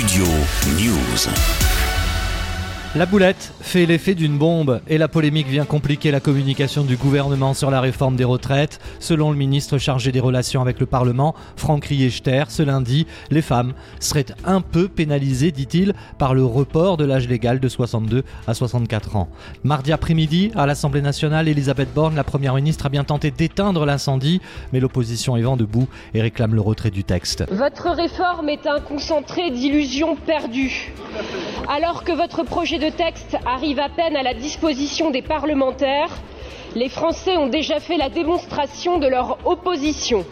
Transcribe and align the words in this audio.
Studio 0.00 0.24
News. 0.76 1.99
La 2.96 3.06
boulette 3.06 3.52
fait 3.60 3.86
l'effet 3.86 4.16
d'une 4.16 4.36
bombe 4.36 4.80
et 4.88 4.98
la 4.98 5.06
polémique 5.06 5.46
vient 5.46 5.64
compliquer 5.64 6.10
la 6.10 6.18
communication 6.18 6.82
du 6.82 6.96
gouvernement 6.96 7.54
sur 7.54 7.70
la 7.70 7.80
réforme 7.80 8.16
des 8.16 8.24
retraites. 8.24 8.80
Selon 8.98 9.30
le 9.30 9.36
ministre 9.36 9.78
chargé 9.78 10.10
des 10.10 10.18
relations 10.18 10.60
avec 10.60 10.80
le 10.80 10.86
Parlement, 10.86 11.36
Franck 11.54 11.84
Riester, 11.84 12.42
ce 12.48 12.64
lundi, 12.64 13.06
les 13.30 13.42
femmes 13.42 13.74
seraient 14.00 14.26
un 14.44 14.60
peu 14.60 14.88
pénalisées, 14.88 15.52
dit-il, 15.52 15.94
par 16.18 16.34
le 16.34 16.44
report 16.44 16.96
de 16.96 17.04
l'âge 17.04 17.28
légal 17.28 17.60
de 17.60 17.68
62 17.68 18.24
à 18.48 18.54
64 18.54 19.14
ans. 19.14 19.28
Mardi 19.62 19.92
après-midi, 19.92 20.50
à 20.56 20.66
l'Assemblée 20.66 21.00
nationale, 21.00 21.46
Elisabeth 21.46 21.94
Borne, 21.94 22.16
la 22.16 22.24
première 22.24 22.56
ministre, 22.56 22.86
a 22.86 22.88
bien 22.88 23.04
tenté 23.04 23.30
d'éteindre 23.30 23.86
l'incendie, 23.86 24.40
mais 24.72 24.80
l'opposition 24.80 25.36
est 25.36 25.42
vent 25.42 25.56
debout 25.56 25.86
et 26.12 26.22
réclame 26.22 26.56
le 26.56 26.60
retrait 26.60 26.90
du 26.90 27.04
texte. 27.04 27.44
Votre 27.52 27.90
réforme 27.90 28.48
est 28.48 28.66
un 28.66 28.80
concentré 28.80 29.52
d'illusions 29.52 30.16
perdues. 30.16 30.92
Alors 31.68 32.02
que 32.02 32.10
votre 32.10 32.42
projet 32.42 32.79
de 32.80 32.88
texte 32.88 33.36
arrive 33.46 33.78
à 33.78 33.90
peine 33.90 34.16
à 34.16 34.22
la 34.22 34.32
disposition 34.34 35.10
des 35.10 35.20
parlementaires, 35.22 36.08
les 36.74 36.88
Français 36.88 37.36
ont 37.36 37.48
déjà 37.48 37.78
fait 37.78 37.98
la 37.98 38.08
démonstration 38.08 38.98
de 38.98 39.06
leur 39.06 39.38
opposition. 39.44 40.24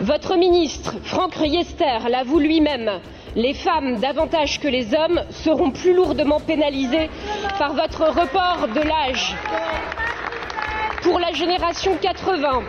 Votre 0.00 0.36
ministre, 0.36 0.94
Franck 1.04 1.34
Riester, 1.34 1.98
l'avoue 2.08 2.38
lui-même, 2.38 2.90
les 3.36 3.52
femmes, 3.52 3.96
davantage 3.96 4.58
que 4.58 4.68
les 4.68 4.94
hommes, 4.94 5.20
seront 5.30 5.70
plus 5.70 5.92
lourdement 5.92 6.40
pénalisées 6.40 7.10
par 7.58 7.74
votre 7.74 8.04
report 8.06 8.68
de 8.74 8.80
l'âge. 8.80 9.34
Pour 11.02 11.18
la 11.18 11.32
génération 11.32 11.96
80, 12.00 12.62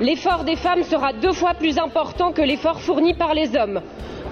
l'effort 0.00 0.44
des 0.44 0.56
femmes 0.56 0.84
sera 0.84 1.12
deux 1.12 1.32
fois 1.34 1.52
plus 1.54 1.78
important 1.78 2.32
que 2.32 2.42
l'effort 2.42 2.80
fourni 2.80 3.12
par 3.12 3.34
les 3.34 3.54
hommes 3.56 3.82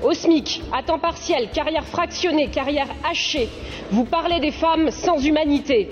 au 0.03 0.13
SMIC, 0.13 0.63
à 0.73 0.83
temps 0.83 0.99
partiel, 0.99 1.49
carrière 1.51 1.85
fractionnée, 1.85 2.49
carrière 2.49 2.89
hachée. 3.09 3.49
Vous 3.91 4.05
parlez 4.05 4.41
des 4.41 4.51
femmes 4.51 4.91
sans 4.91 5.19
humanité. 5.25 5.91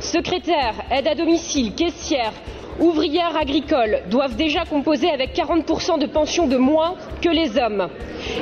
Secrétaires, 0.00 0.74
aide 0.90 1.08
à 1.08 1.14
domicile, 1.14 1.74
caissières, 1.74 2.32
ouvrières 2.80 3.36
agricoles 3.36 4.02
doivent 4.10 4.36
déjà 4.36 4.64
composer 4.64 5.10
avec 5.10 5.34
40% 5.36 5.98
de 5.98 6.06
pension 6.06 6.46
de 6.46 6.56
moins 6.56 6.94
que 7.20 7.28
les 7.28 7.58
hommes. 7.58 7.88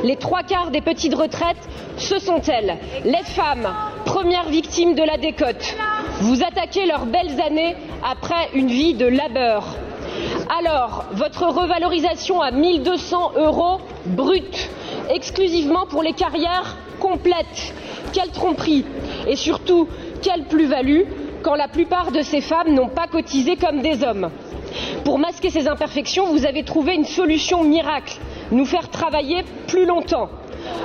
Les 0.04 0.16
trois 0.16 0.42
quarts 0.42 0.70
des 0.70 0.80
petites 0.80 1.14
retraites, 1.14 1.68
ce 1.96 2.18
sont 2.18 2.40
elles, 2.42 2.76
les 3.04 3.24
femmes, 3.24 3.68
premières 4.04 4.48
victimes 4.48 4.94
de 4.94 5.02
la 5.02 5.16
décote. 5.16 5.76
Vous 6.20 6.42
attaquez 6.42 6.86
leurs 6.86 7.06
belles 7.06 7.40
années 7.40 7.76
après 8.04 8.50
une 8.54 8.68
vie 8.68 8.94
de 8.94 9.06
labeur. 9.06 9.64
Alors, 10.58 11.04
votre 11.12 11.46
revalorisation 11.46 12.40
à 12.40 12.50
1200 12.50 13.32
euros 13.36 13.80
brut 14.06 14.70
exclusivement 15.14 15.86
pour 15.86 16.02
les 16.02 16.12
carrières 16.12 16.76
complètes. 16.98 17.74
Quelle 18.12 18.30
tromperie 18.30 18.84
Et 19.26 19.36
surtout, 19.36 19.88
quelle 20.22 20.44
plus-value 20.44 21.02
quand 21.42 21.54
la 21.54 21.68
plupart 21.68 22.12
de 22.12 22.22
ces 22.22 22.40
femmes 22.40 22.74
n'ont 22.74 22.88
pas 22.88 23.06
cotisé 23.06 23.56
comme 23.56 23.80
des 23.80 24.04
hommes. 24.04 24.30
Pour 25.04 25.18
masquer 25.18 25.50
ces 25.50 25.68
imperfections, 25.68 26.26
vous 26.26 26.44
avez 26.46 26.64
trouvé 26.64 26.94
une 26.94 27.04
solution 27.04 27.64
miracle, 27.64 28.18
nous 28.52 28.64
faire 28.64 28.88
travailler 28.90 29.44
plus 29.66 29.86
longtemps. 29.86 30.28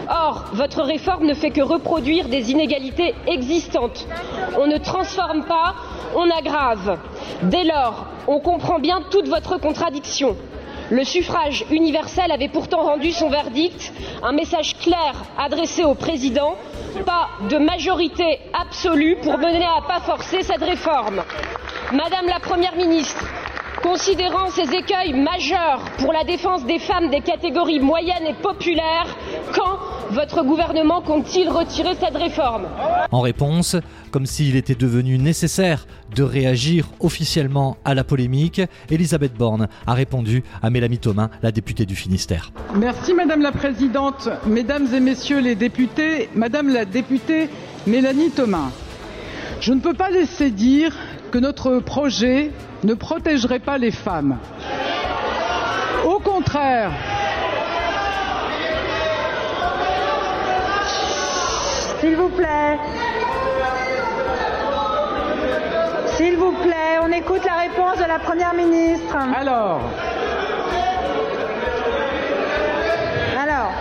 Or, 0.09 0.45
votre 0.53 0.81
réforme 0.83 1.25
ne 1.25 1.33
fait 1.33 1.49
que 1.49 1.61
reproduire 1.61 2.29
des 2.29 2.51
inégalités 2.51 3.13
existantes. 3.27 4.07
On 4.57 4.67
ne 4.67 4.77
transforme 4.77 5.43
pas, 5.45 5.75
on 6.15 6.29
aggrave. 6.31 6.97
Dès 7.43 7.63
lors, 7.65 8.05
on 8.27 8.39
comprend 8.39 8.79
bien 8.79 9.01
toute 9.11 9.27
votre 9.27 9.59
contradiction. 9.59 10.35
Le 10.91 11.03
suffrage 11.03 11.65
universel 11.71 12.31
avait 12.31 12.47
pourtant 12.47 12.83
rendu 12.83 13.11
son 13.11 13.29
verdict, 13.29 13.91
un 14.21 14.31
message 14.33 14.77
clair 14.77 15.15
adressé 15.37 15.83
au 15.83 15.95
président, 15.95 16.53
pas 17.05 17.29
de 17.49 17.57
majorité 17.57 18.39
absolue 18.53 19.17
pour 19.23 19.37
mener 19.39 19.65
à 19.65 19.81
pas 19.87 19.99
forcer 19.99 20.43
cette 20.43 20.63
réforme. 20.63 21.23
Madame 21.91 22.27
la 22.27 22.39
Première 22.39 22.75
ministre, 22.75 23.25
considérant 23.81 24.49
ces 24.49 24.71
écueils 24.75 25.13
majeurs 25.13 25.79
pour 25.97 26.13
la 26.13 26.23
défense 26.23 26.63
des 26.65 26.77
femmes 26.79 27.09
des 27.09 27.21
catégories 27.21 27.79
moyennes 27.79 28.27
et 28.27 28.33
populaires, 28.35 29.07
quand 29.55 29.79
votre 30.15 30.43
gouvernement 30.43 31.01
compte-t-il 31.01 31.49
retirer 31.49 31.93
cette 31.99 32.15
réforme 32.15 32.67
En 33.11 33.19
réponse, 33.19 33.75
comme 34.11 34.25
s'il 34.25 34.55
était 34.55 34.73
devenu 34.73 35.17
nécessaire 35.17 35.85
de 36.15 36.23
réagir 36.23 36.87
officiellement 37.01 37.75
à 37.83 37.93
la 37.93 38.05
polémique, 38.05 38.61
Elisabeth 38.89 39.33
Borne 39.33 39.67
a 39.85 39.93
répondu 39.93 40.43
à 40.63 40.69
Mélanie 40.69 40.99
Thomas, 40.99 41.29
la 41.43 41.51
députée 41.51 41.85
du 41.85 41.95
Finistère. 41.95 42.53
Merci 42.75 43.13
Madame 43.13 43.41
la 43.41 43.51
Présidente, 43.51 44.29
Mesdames 44.45 44.87
et 44.93 45.01
Messieurs 45.01 45.41
les 45.41 45.55
députés, 45.55 46.29
Madame 46.33 46.69
la 46.69 46.85
députée 46.85 47.49
Mélanie 47.85 48.31
Thomas. 48.31 48.71
Je 49.59 49.73
ne 49.73 49.81
peux 49.81 49.93
pas 49.93 50.09
laisser 50.09 50.49
dire 50.49 50.95
que 51.31 51.39
notre 51.39 51.79
projet 51.79 52.51
ne 52.85 52.93
protégerait 52.93 53.59
pas 53.59 53.77
les 53.77 53.91
femmes. 53.91 54.37
Au 56.05 56.19
contraire, 56.19 56.91
S'il 62.05 62.17
vous 62.17 62.29
plaît. 62.29 62.77
S'il 66.05 66.37
vous 66.37 66.51
plaît, 66.51 66.99
on 67.01 67.11
écoute 67.11 67.43
la 67.43 67.55
réponse 67.55 67.97
de 67.97 68.03
la 68.07 68.19
Première 68.19 68.53
ministre. 68.53 69.17
alors, 69.35 69.81
Alors. 73.41 73.71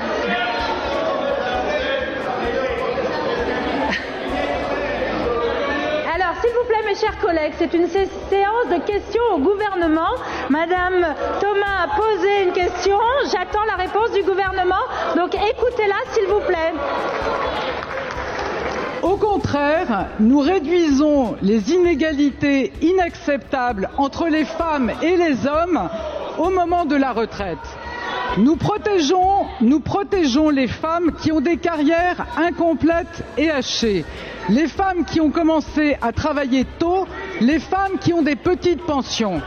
Alors, 6.14 6.34
s'il 6.40 6.50
vous 6.52 6.64
plaît, 6.68 6.82
mes 6.86 6.94
chers 6.94 7.18
collègues, 7.18 7.54
c'est 7.58 7.72
une 7.74 7.88
sé- 7.88 8.08
séance 8.30 8.66
de 8.70 8.78
questions 8.86 9.22
au 9.34 9.38
gouvernement. 9.38 10.12
Madame 10.48 11.14
Thomas 11.40 11.84
a 11.84 11.96
posé 11.96 12.42
une 12.44 12.52
question. 12.52 12.98
J'attends 13.32 13.64
la 13.66 13.74
réponse 13.82 14.12
du 14.12 14.22
gouvernement. 14.22 14.82
Donc, 15.16 15.34
écoutez-la, 15.34 16.12
s'il 16.12 16.26
vous 16.26 16.40
plaît. 16.40 16.72
Au 19.04 19.16
contraire, 19.18 20.06
nous 20.18 20.40
réduisons 20.40 21.36
les 21.42 21.72
inégalités 21.72 22.72
inacceptables 22.80 23.90
entre 23.98 24.28
les 24.28 24.46
femmes 24.46 24.90
et 25.02 25.16
les 25.18 25.46
hommes 25.46 25.88
au 26.38 26.48
moment 26.48 26.86
de 26.86 26.96
la 26.96 27.12
retraite. 27.12 27.58
Nous 28.38 28.56
protégeons, 28.56 29.46
les 30.50 30.66
femmes 30.68 31.12
qui 31.20 31.32
ont 31.32 31.42
des 31.42 31.58
carrières 31.58 32.26
incomplètes 32.38 33.22
et 33.36 33.50
hachées, 33.50 34.06
les 34.48 34.68
femmes 34.68 35.04
qui 35.04 35.20
ont 35.20 35.30
commencé 35.30 35.96
à 36.00 36.12
travailler 36.12 36.64
tôt, 36.78 37.06
les 37.42 37.58
femmes 37.58 37.98
qui 38.00 38.14
ont 38.14 38.22
des 38.22 38.36
petites 38.36 38.82
pensions. 38.86 39.42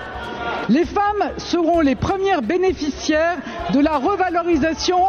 Les 0.70 0.86
femmes 0.86 1.32
seront 1.38 1.80
les 1.80 1.96
premières 1.96 2.42
bénéficiaires 2.42 3.38
de 3.74 3.80
la 3.80 3.98
revalorisation. 3.98 5.00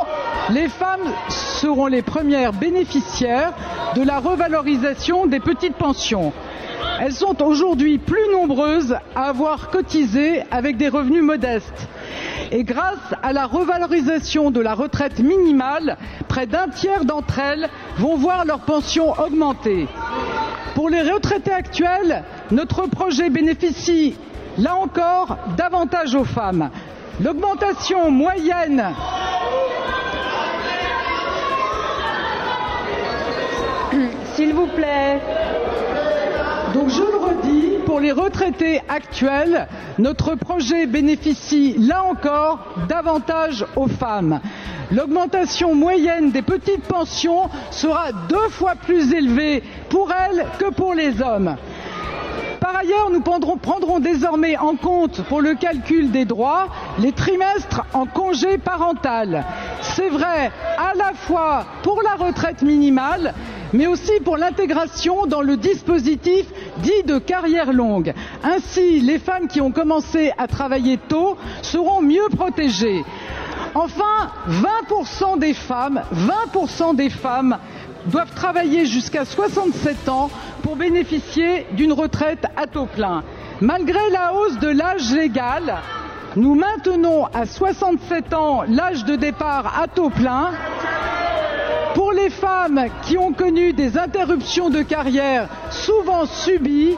Les 0.50 0.69
femmes 0.69 1.12
seront 1.28 1.87
les 1.87 2.03
premières 2.03 2.53
bénéficiaires 2.53 3.53
de 3.94 4.03
la 4.03 4.19
revalorisation 4.19 5.26
des 5.26 5.41
petites 5.41 5.76
pensions. 5.76 6.32
Elles 7.00 7.12
sont 7.12 7.43
aujourd'hui 7.43 7.99
plus 7.99 8.32
nombreuses 8.32 8.97
à 9.15 9.28
avoir 9.28 9.71
cotisé 9.71 10.43
avec 10.50 10.76
des 10.76 10.88
revenus 10.88 11.22
modestes. 11.22 11.88
Et 12.50 12.65
grâce 12.65 13.15
à 13.22 13.32
la 13.32 13.47
revalorisation 13.47 14.50
de 14.50 14.60
la 14.60 14.75
retraite 14.75 15.21
minimale, 15.21 15.97
près 16.28 16.47
d'un 16.47 16.69
tiers 16.69 17.04
d'entre 17.04 17.38
elles 17.38 17.69
vont 17.99 18.16
voir 18.16 18.44
leur 18.44 18.60
pension 18.60 19.12
augmenter. 19.21 19.87
Pour 20.75 20.91
les 20.91 21.03
retraités 21.03 21.53
actuels, 21.53 22.25
notre 22.50 22.88
projet 22.88 23.31
bénéficie, 23.31 24.16
là 24.56 24.76
encore, 24.76 25.37
davantage 25.56 26.15
aux 26.15 26.25
femmes. 26.25 26.70
L'augmentation 27.22 28.10
moyenne 28.10 28.94
S'il 34.35 34.55
vous 34.55 34.67
plaît. 34.67 35.20
Donc 36.75 36.88
je 36.90 37.00
le 37.00 37.17
redis, 37.17 37.79
pour 37.87 38.00
les 38.00 38.12
retraités 38.12 38.82
actuels, 38.88 39.67
notre 39.99 40.35
projet 40.35 40.87
bénéficie 40.87 41.76
là 41.79 42.05
encore 42.05 42.61
davantage 42.88 43.64
aux 43.75 43.88
femmes. 43.88 44.40
L'augmentation 44.90 45.75
moyenne 45.75 46.31
des 46.31 46.43
petites 46.43 46.85
pensions 46.85 47.49
sera 47.70 48.12
deux 48.29 48.49
fois 48.50 48.75
plus 48.75 49.12
élevée 49.12 49.62
pour 49.88 50.12
elles 50.12 50.46
que 50.58 50.70
pour 50.70 50.94
les 50.94 51.20
hommes. 51.23 51.56
Par 52.61 52.76
ailleurs, 52.76 53.11
nous 53.11 53.20
prendrons, 53.20 53.99
désormais 53.99 54.56
en 54.56 54.76
compte 54.76 55.23
pour 55.23 55.40
le 55.40 55.55
calcul 55.55 56.11
des 56.11 56.25
droits 56.25 56.69
les 56.99 57.12
trimestres 57.12 57.82
en 57.93 58.05
congé 58.06 58.58
parental. 58.58 59.44
C'est 59.81 60.08
vrai 60.08 60.50
à 60.76 60.93
la 60.94 61.12
fois 61.14 61.64
pour 61.82 62.02
la 62.02 62.14
retraite 62.23 62.62
minimale, 62.62 63.35
mais 63.73 63.87
aussi 63.87 64.12
pour 64.25 64.37
l'intégration 64.37 65.26
dans 65.26 65.43
le 65.43 65.56
dispositif 65.56 66.47
dit 66.79 67.03
de 67.06 67.19
carrière 67.19 67.73
longue. 67.73 68.15
Ainsi, 68.43 69.00
les 69.00 69.19
femmes 69.19 69.49
qui 69.49 69.61
ont 69.61 69.73
commencé 69.73 70.32
à 70.38 70.47
travailler 70.47 70.99
tôt 71.09 71.37
seront 71.62 72.03
mieux 72.03 72.29
protégées. 72.37 73.05
Enfin, 73.75 74.31
20% 74.49 75.38
des 75.38 75.55
femmes, 75.55 76.03
20% 76.55 76.97
des 76.97 77.11
femmes 77.11 77.59
doivent 78.06 78.35
travailler 78.35 78.87
jusqu'à 78.87 79.25
67 79.25 80.09
ans 80.09 80.31
pour 80.62 80.76
bénéficier 80.76 81.67
d'une 81.73 81.93
retraite 81.93 82.47
à 82.56 82.67
taux 82.67 82.87
plein. 82.87 83.23
Malgré 83.61 84.11
la 84.11 84.35
hausse 84.35 84.59
de 84.59 84.69
l'âge 84.69 85.12
légal, 85.12 85.79
nous 86.37 86.55
maintenons 86.55 87.26
à 87.26 87.47
67 87.47 88.35
ans 88.35 88.62
l'âge 88.69 89.05
de 89.05 89.17
départ 89.17 89.81
à 89.81 89.88
taux 89.88 90.11
plein. 90.11 90.50
Pour 91.94 92.12
les 92.12 92.31
femmes 92.31 92.87
qui 93.02 93.19
ont 93.19 93.32
connu 93.32 93.73
des 93.73 93.99
interruptions 93.99 94.70
de 94.70 94.82
carrière 94.82 95.49
souvent 95.70 96.26
subies, 96.26 96.96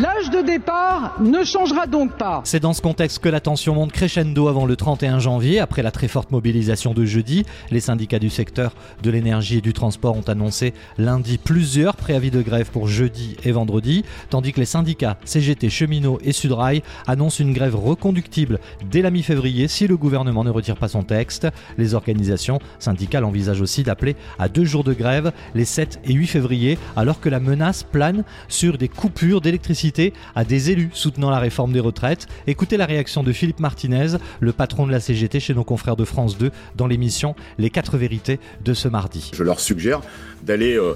L'âge 0.00 0.30
de 0.30 0.42
départ 0.42 1.16
ne 1.18 1.42
changera 1.42 1.88
donc 1.88 2.16
pas. 2.16 2.40
C'est 2.44 2.60
dans 2.60 2.72
ce 2.72 2.80
contexte 2.80 3.18
que 3.18 3.28
la 3.28 3.40
tension 3.40 3.74
monte 3.74 3.90
crescendo 3.90 4.46
avant 4.46 4.64
le 4.64 4.76
31 4.76 5.18
janvier. 5.18 5.58
Après 5.58 5.82
la 5.82 5.90
très 5.90 6.06
forte 6.06 6.30
mobilisation 6.30 6.94
de 6.94 7.04
jeudi, 7.04 7.44
les 7.72 7.80
syndicats 7.80 8.20
du 8.20 8.30
secteur 8.30 8.74
de 9.02 9.10
l'énergie 9.10 9.58
et 9.58 9.60
du 9.60 9.72
transport 9.72 10.16
ont 10.16 10.28
annoncé 10.28 10.72
lundi 10.98 11.36
plusieurs 11.36 11.96
préavis 11.96 12.30
de 12.30 12.42
grève 12.42 12.70
pour 12.70 12.86
jeudi 12.86 13.36
et 13.42 13.50
vendredi, 13.50 14.04
tandis 14.30 14.52
que 14.52 14.60
les 14.60 14.66
syndicats 14.66 15.16
CGT, 15.24 15.68
Cheminots 15.68 16.20
et 16.22 16.30
Sudrail 16.30 16.82
annoncent 17.08 17.42
une 17.42 17.52
grève 17.52 17.74
reconductible 17.74 18.60
dès 18.88 19.02
la 19.02 19.10
mi-février 19.10 19.66
si 19.66 19.88
le 19.88 19.96
gouvernement 19.96 20.44
ne 20.44 20.50
retire 20.50 20.76
pas 20.76 20.86
son 20.86 21.02
texte. 21.02 21.48
Les 21.76 21.94
organisations 21.94 22.60
syndicales 22.78 23.24
envisagent 23.24 23.62
aussi 23.62 23.82
d'appeler 23.82 24.14
à 24.38 24.48
deux 24.48 24.64
jours 24.64 24.84
de 24.84 24.94
grève 24.94 25.32
les 25.56 25.64
7 25.64 25.98
et 26.04 26.12
8 26.12 26.28
février, 26.28 26.78
alors 26.94 27.18
que 27.18 27.28
la 27.28 27.40
menace 27.40 27.82
plane 27.82 28.22
sur 28.46 28.78
des 28.78 28.88
coupures 28.88 29.40
d'électricité 29.40 29.87
à 30.34 30.44
des 30.44 30.70
élus 30.70 30.90
soutenant 30.92 31.30
la 31.30 31.38
réforme 31.38 31.72
des 31.72 31.80
retraites. 31.80 32.26
Écoutez 32.46 32.76
la 32.76 32.86
réaction 32.86 33.22
de 33.22 33.32
Philippe 33.32 33.60
Martinez, 33.60 34.18
le 34.40 34.52
patron 34.52 34.86
de 34.86 34.92
la 34.92 35.00
CGT 35.00 35.40
chez 35.40 35.54
nos 35.54 35.64
confrères 35.64 35.96
de 35.96 36.04
France 36.04 36.38
2, 36.38 36.50
dans 36.76 36.86
l'émission 36.86 37.34
Les 37.58 37.70
4 37.70 37.96
vérités 37.96 38.38
de 38.64 38.74
ce 38.74 38.88
mardi. 38.88 39.30
Je 39.34 39.42
leur 39.42 39.60
suggère 39.60 40.00
d'aller 40.42 40.76
euh, 40.76 40.94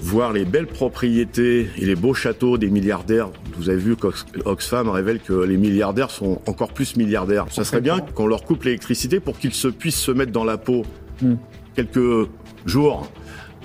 voir 0.00 0.32
les 0.32 0.44
belles 0.44 0.66
propriétés 0.66 1.68
et 1.76 1.86
les 1.86 1.96
beaux 1.96 2.14
châteaux 2.14 2.58
des 2.58 2.70
milliardaires. 2.70 3.30
Vous 3.56 3.68
avez 3.68 3.78
vu 3.78 3.96
qu'Oxfam 3.96 4.88
révèle 4.88 5.20
que 5.20 5.32
les 5.32 5.56
milliardaires 5.56 6.10
sont 6.10 6.40
encore 6.46 6.72
plus 6.72 6.96
milliardaires. 6.96 7.46
Ça 7.50 7.64
serait 7.64 7.80
bien 7.80 8.00
qu'on 8.00 8.26
leur 8.26 8.44
coupe 8.44 8.64
l'électricité 8.64 9.20
pour 9.20 9.38
qu'ils 9.38 9.54
se 9.54 9.68
puissent 9.68 10.00
se 10.00 10.12
mettre 10.12 10.32
dans 10.32 10.44
la 10.44 10.58
peau 10.58 10.84
hmm. 11.22 11.34
quelques 11.74 12.28
jours 12.66 13.10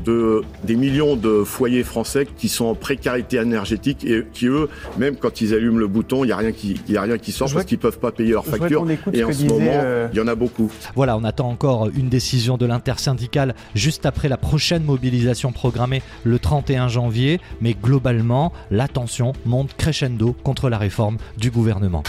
de, 0.03 0.43
des 0.63 0.75
millions 0.75 1.15
de 1.15 1.43
foyers 1.43 1.83
français 1.83 2.27
qui 2.37 2.49
sont 2.49 2.65
en 2.65 2.75
précarité 2.75 3.37
énergétique 3.37 4.05
et 4.05 4.25
qui, 4.33 4.47
eux, 4.47 4.69
même 4.97 5.15
quand 5.15 5.41
ils 5.41 5.53
allument 5.53 5.79
le 5.79 5.87
bouton, 5.87 6.23
il 6.23 6.27
n'y 6.27 6.33
a, 6.33 6.37
rien 6.37 6.51
qui, 6.51 6.79
y 6.87 6.97
a 6.97 7.01
rien 7.01 7.17
qui 7.17 7.31
sort 7.31 7.51
parce 7.51 7.65
qu'ils 7.65 7.77
ne 7.77 7.81
peuvent 7.81 7.99
pas 7.99 8.11
payer 8.11 8.31
leurs 8.31 8.45
factures. 8.45 8.85
Et 9.13 9.23
en 9.23 9.31
ce 9.31 9.45
moment, 9.45 9.71
euh, 9.73 10.07
il 10.11 10.17
y 10.17 10.21
en 10.21 10.27
a 10.27 10.35
beaucoup. 10.35 10.71
Voilà, 10.95 11.17
on 11.17 11.23
attend 11.23 11.49
encore 11.49 11.89
une 11.95 12.09
décision 12.09 12.57
de 12.57 12.65
l'intersyndicale 12.65 13.55
juste 13.75 14.05
après 14.05 14.29
la 14.29 14.37
prochaine 14.37 14.83
mobilisation 14.83 15.51
programmée 15.51 16.01
le 16.23 16.39
31 16.39 16.87
janvier. 16.87 17.39
Mais 17.61 17.73
globalement, 17.73 18.53
la 18.71 18.87
tension 18.87 19.33
monte 19.45 19.75
crescendo 19.77 20.35
contre 20.43 20.69
la 20.69 20.77
réforme 20.77 21.17
du 21.37 21.51
gouvernement. 21.51 22.03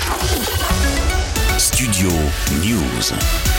Studio 1.59 2.09
News. 2.63 3.58